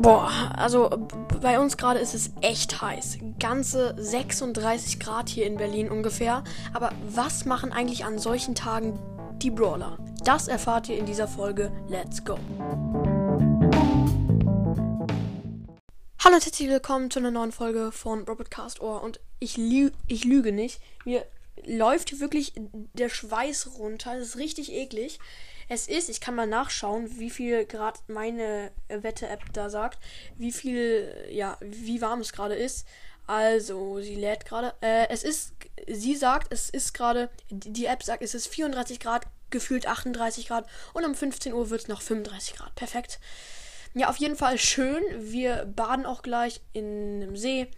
Boah, 0.00 0.30
also 0.56 0.90
bei 1.42 1.58
uns 1.58 1.76
gerade 1.76 1.98
ist 1.98 2.14
es 2.14 2.30
echt 2.40 2.80
heiß. 2.80 3.18
Ganze 3.40 3.96
36 3.98 5.00
Grad 5.00 5.28
hier 5.28 5.44
in 5.44 5.56
Berlin 5.56 5.90
ungefähr. 5.90 6.44
Aber 6.72 6.92
was 7.10 7.46
machen 7.46 7.72
eigentlich 7.72 8.04
an 8.04 8.20
solchen 8.20 8.54
Tagen 8.54 8.96
die 9.42 9.50
Brawler? 9.50 9.98
Das 10.22 10.46
erfahrt 10.46 10.88
ihr 10.88 10.98
in 10.98 11.04
dieser 11.04 11.26
Folge. 11.26 11.72
Let's 11.88 12.24
go! 12.24 12.38
Hallo 16.20 16.36
und 16.36 16.44
herzlich 16.44 16.68
willkommen 16.68 17.10
zu 17.10 17.18
einer 17.18 17.32
neuen 17.32 17.50
Folge 17.50 17.90
von 17.90 18.22
Robotcast 18.22 18.80
Ohr. 18.80 19.02
Und 19.02 19.18
ich, 19.40 19.56
lü 19.56 19.90
ich 20.06 20.24
lüge 20.24 20.52
nicht. 20.52 20.80
Mir 21.06 21.26
läuft 21.66 22.20
wirklich 22.20 22.52
der 22.92 23.08
Schweiß 23.08 23.70
runter. 23.80 24.14
Das 24.16 24.28
ist 24.28 24.36
richtig 24.36 24.72
eklig. 24.72 25.18
Es 25.68 25.86
ist, 25.86 26.08
ich 26.08 26.20
kann 26.20 26.34
mal 26.34 26.46
nachschauen, 26.46 27.18
wie 27.18 27.30
viel 27.30 27.66
Grad 27.66 28.00
meine 28.08 28.70
Wette-App 28.88 29.52
da 29.52 29.68
sagt, 29.68 29.98
wie 30.36 30.52
viel, 30.52 31.26
ja, 31.30 31.58
wie 31.60 32.00
warm 32.00 32.20
es 32.20 32.32
gerade 32.32 32.54
ist. 32.54 32.86
Also, 33.26 34.00
sie 34.00 34.14
lädt 34.14 34.46
gerade. 34.46 34.72
Äh, 34.80 35.08
es 35.10 35.22
ist, 35.22 35.52
sie 35.86 36.16
sagt, 36.16 36.50
es 36.50 36.70
ist 36.70 36.94
gerade, 36.94 37.28
die 37.50 37.84
App 37.84 38.02
sagt, 38.02 38.22
es 38.22 38.34
ist 38.34 38.48
34 38.48 39.00
Grad, 39.00 39.26
gefühlt 39.50 39.86
38 39.86 40.48
Grad 40.48 40.66
und 40.94 41.04
um 41.04 41.14
15 41.14 41.52
Uhr 41.52 41.70
wird 41.70 41.82
es 41.82 41.88
noch 41.88 42.00
35 42.00 42.56
Grad. 42.56 42.74
Perfekt. 42.74 43.20
Ja, 43.94 44.08
auf 44.08 44.16
jeden 44.16 44.36
Fall 44.36 44.58
schön. 44.58 45.02
Wir 45.18 45.64
baden 45.64 46.06
auch 46.06 46.22
gleich 46.22 46.60
in 46.72 47.22
einem 47.22 47.36
See 47.36 47.68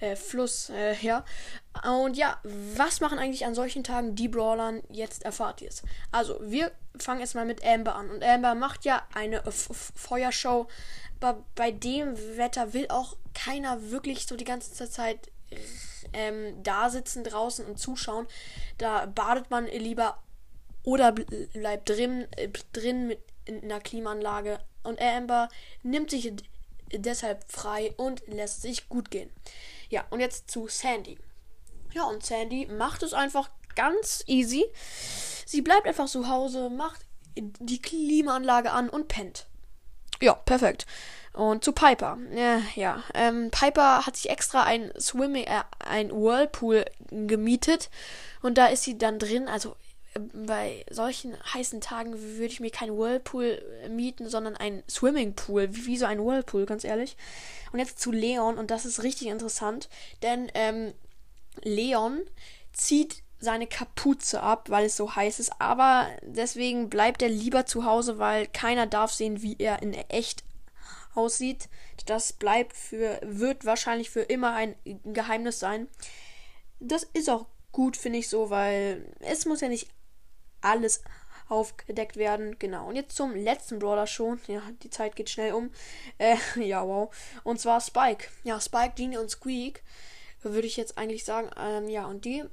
äh, 0.00 0.16
Fluss 0.16 0.70
äh, 0.70 0.94
her. 0.94 1.24
Und 1.84 2.16
ja, 2.16 2.40
was 2.74 3.00
machen 3.00 3.18
eigentlich 3.18 3.46
an 3.46 3.54
solchen 3.54 3.84
Tagen 3.84 4.14
die 4.14 4.28
Brawlern? 4.28 4.82
Jetzt 4.88 5.24
erfahrt 5.24 5.62
ihr 5.62 5.68
es. 5.68 5.82
Also, 6.10 6.40
wir 6.42 6.72
fangen 6.98 7.20
jetzt 7.20 7.34
mal 7.34 7.46
mit 7.46 7.64
Amber 7.64 7.94
an. 7.94 8.10
Und 8.10 8.24
Amber 8.24 8.54
macht 8.54 8.84
ja 8.84 9.06
eine 9.14 9.44
F 9.46 9.70
F 9.70 9.92
Feuershow. 9.94 10.66
Aber 11.20 11.44
bei 11.54 11.70
dem 11.70 12.16
Wetter 12.36 12.72
will 12.72 12.86
auch 12.88 13.16
keiner 13.34 13.90
wirklich 13.90 14.26
so 14.26 14.36
die 14.36 14.44
ganze 14.44 14.90
Zeit 14.90 15.30
ähm, 16.12 16.62
da 16.62 16.90
sitzen 16.90 17.24
draußen 17.24 17.64
und 17.66 17.78
zuschauen. 17.78 18.26
Da 18.78 19.06
badet 19.06 19.50
man 19.50 19.66
lieber 19.66 20.22
oder 20.82 21.12
bleibt 21.12 21.88
drin, 21.88 22.26
äh, 22.36 22.48
drin 22.72 23.06
mit 23.06 23.20
in 23.44 23.62
einer 23.62 23.80
Klimaanlage. 23.80 24.58
Und 24.82 25.00
Amber 25.00 25.48
nimmt 25.82 26.10
sich 26.10 26.32
deshalb 26.92 27.44
frei 27.50 27.92
und 27.96 28.26
lässt 28.26 28.62
sich 28.62 28.88
gut 28.88 29.10
gehen. 29.10 29.30
Ja, 29.90 30.04
und 30.10 30.20
jetzt 30.20 30.50
zu 30.50 30.68
Sandy. 30.68 31.18
Ja, 31.92 32.04
und 32.04 32.24
Sandy 32.24 32.66
macht 32.66 33.02
es 33.02 33.12
einfach 33.12 33.50
ganz 33.74 34.24
easy. 34.26 34.64
Sie 35.44 35.62
bleibt 35.62 35.86
einfach 35.86 36.06
zu 36.06 36.28
Hause, 36.28 36.70
macht 36.70 37.04
die 37.36 37.82
Klimaanlage 37.82 38.70
an 38.70 38.88
und 38.88 39.08
pennt. 39.08 39.46
Ja, 40.20 40.34
perfekt. 40.34 40.86
Und 41.32 41.64
zu 41.64 41.72
Piper. 41.72 42.18
Ja, 42.34 42.60
ja. 42.74 43.02
Ähm, 43.14 43.50
Piper 43.50 44.04
hat 44.06 44.16
sich 44.16 44.30
extra 44.30 44.64
ein 44.64 44.92
Swimming, 44.98 45.44
äh, 45.44 45.62
ein 45.78 46.10
Whirlpool 46.10 46.84
gemietet. 47.10 47.88
Und 48.42 48.58
da 48.58 48.66
ist 48.66 48.82
sie 48.82 48.98
dann 48.98 49.18
drin. 49.18 49.48
Also 49.48 49.76
bei 50.14 50.84
solchen 50.90 51.36
heißen 51.54 51.80
Tagen 51.80 52.20
würde 52.20 52.52
ich 52.52 52.60
mir 52.60 52.70
kein 52.70 52.96
Whirlpool 52.96 53.62
mieten, 53.88 54.28
sondern 54.28 54.56
ein 54.56 54.82
Swimmingpool. 54.88 55.74
Wie, 55.74 55.86
wie 55.86 55.96
so 55.96 56.06
ein 56.06 56.24
Whirlpool, 56.24 56.66
ganz 56.66 56.84
ehrlich. 56.84 57.16
Und 57.72 57.78
jetzt 57.78 58.00
zu 58.00 58.10
Leon, 58.10 58.58
und 58.58 58.70
das 58.70 58.84
ist 58.84 59.02
richtig 59.02 59.28
interessant, 59.28 59.88
denn 60.22 60.50
ähm, 60.54 60.92
Leon 61.62 62.22
zieht 62.72 63.22
seine 63.38 63.66
Kapuze 63.66 64.42
ab, 64.42 64.68
weil 64.68 64.86
es 64.86 64.96
so 64.96 65.14
heiß 65.14 65.40
ist, 65.40 65.52
aber 65.60 66.08
deswegen 66.22 66.90
bleibt 66.90 67.22
er 67.22 67.28
lieber 67.28 67.64
zu 67.64 67.84
Hause, 67.84 68.18
weil 68.18 68.46
keiner 68.46 68.86
darf 68.86 69.12
sehen, 69.12 69.42
wie 69.42 69.56
er 69.58 69.80
in 69.82 69.94
echt 69.94 70.44
aussieht. 71.14 71.68
Das 72.06 72.32
bleibt 72.32 72.76
für, 72.76 73.18
wird 73.22 73.64
wahrscheinlich 73.64 74.10
für 74.10 74.20
immer 74.20 74.54
ein 74.54 74.74
Geheimnis 75.04 75.58
sein. 75.58 75.88
Das 76.80 77.04
ist 77.14 77.30
auch 77.30 77.46
gut, 77.72 77.96
finde 77.96 78.18
ich 78.18 78.28
so, 78.28 78.50
weil 78.50 79.06
es 79.20 79.46
muss 79.46 79.60
ja 79.60 79.68
nicht 79.68 79.88
alles 80.60 81.02
aufgedeckt 81.48 82.16
werden. 82.16 82.58
Genau. 82.58 82.88
Und 82.88 82.96
jetzt 82.96 83.16
zum 83.16 83.34
letzten 83.34 83.78
Brawler 83.78 84.06
schon. 84.06 84.40
Ja, 84.46 84.62
die 84.82 84.90
Zeit 84.90 85.16
geht 85.16 85.30
schnell 85.30 85.52
um. 85.52 85.70
Äh, 86.18 86.36
ja, 86.56 86.86
wow. 86.86 87.14
Und 87.44 87.60
zwar 87.60 87.80
Spike. 87.80 88.28
Ja, 88.44 88.60
Spike, 88.60 88.92
Genie 88.96 89.18
und 89.18 89.30
Squeak. 89.30 89.82
Würde 90.42 90.66
ich 90.66 90.76
jetzt 90.76 90.96
eigentlich 90.96 91.24
sagen. 91.24 91.50
Ähm, 91.58 91.88
ja, 91.88 92.06
und 92.06 92.24
die, 92.24 92.44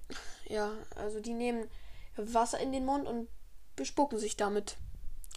ja, 0.47 0.72
also 0.95 1.22
die 1.22 1.34
nehmen 1.34 1.69
Wasser 2.18 2.59
in 2.59 2.72
den 2.72 2.85
Mund 2.85 3.07
und 3.07 3.29
bespucken 3.75 4.19
sich 4.19 4.35
damit. 4.35 4.78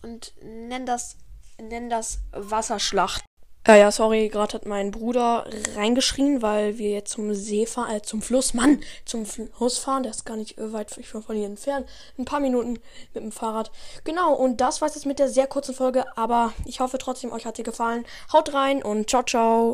Und 0.02 0.32
nennen 0.42 0.86
das, 0.86 1.16
nennen 1.58 1.90
das 1.90 2.20
Wasserschlacht. 2.32 3.22
Ja, 3.66 3.76
ja, 3.76 3.92
sorry, 3.92 4.30
gerade 4.30 4.54
hat 4.54 4.64
mein 4.64 4.90
Bruder 4.90 5.44
reingeschrien, 5.76 6.40
weil 6.40 6.78
wir 6.78 6.90
jetzt 6.90 7.12
zum 7.12 7.34
See 7.34 7.66
fahren, 7.66 7.96
äh, 7.96 8.02
zum 8.02 8.22
Fluss, 8.22 8.54
Mann, 8.54 8.80
zum 9.04 9.26
Fluss 9.26 9.78
fahren. 9.78 10.02
Der 10.02 10.12
ist 10.12 10.24
gar 10.24 10.36
nicht 10.36 10.56
äh, 10.56 10.72
weit 10.72 10.90
von 10.90 11.36
hier 11.36 11.46
entfernt. 11.46 11.86
Ein 12.18 12.24
paar 12.24 12.40
Minuten 12.40 12.80
mit 13.12 13.22
dem 13.22 13.32
Fahrrad. 13.32 13.70
Genau, 14.04 14.34
und 14.34 14.62
das 14.62 14.80
war's 14.80 14.94
jetzt 14.94 15.04
mit 15.04 15.18
der 15.18 15.28
sehr 15.28 15.46
kurzen 15.46 15.74
Folge, 15.74 16.04
aber 16.16 16.54
ich 16.64 16.80
hoffe 16.80 16.96
trotzdem, 16.96 17.32
euch 17.32 17.44
hat 17.44 17.56
sie 17.58 17.62
gefallen. 17.62 18.06
Haut 18.32 18.54
rein 18.54 18.82
und 18.82 19.10
ciao, 19.10 19.22
ciao. 19.22 19.68